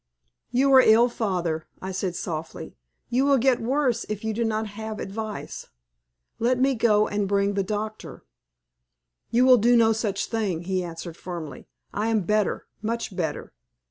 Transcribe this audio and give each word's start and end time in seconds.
"You 0.49 0.73
are 0.73 0.79
ill, 0.81 1.09
father," 1.09 1.67
I 1.79 1.91
said, 1.91 2.15
softly, 2.15 2.75
"you 3.09 3.23
will 3.23 3.37
get 3.37 3.61
worse 3.61 4.03
if 4.09 4.23
you 4.23 4.33
will 4.35 4.47
not 4.47 4.65
have 4.69 4.99
advice. 4.99 5.67
Let 6.39 6.57
me 6.57 6.73
go 6.73 7.07
and 7.07 7.27
bring 7.27 7.53
the 7.53 7.61
doctor?" 7.61 8.23
"You 9.29 9.45
will 9.45 9.57
do 9.57 9.77
no 9.77 9.93
such 9.93 10.25
thing," 10.25 10.63
he 10.63 10.83
answered, 10.83 11.17
firmly. 11.17 11.67
"I 11.93 12.07
am 12.07 12.21
better 12.21 12.65
much 12.81 13.15
better." 13.15 13.53